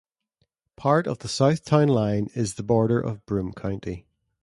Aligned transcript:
Part 0.77 1.05
of 1.05 1.19
the 1.19 1.27
south 1.27 1.63
town 1.63 1.87
line 1.87 2.29
is 2.33 2.55
the 2.55 2.63
border 2.63 2.99
of 2.99 3.23
Broome 3.27 3.53
County. 3.53 4.07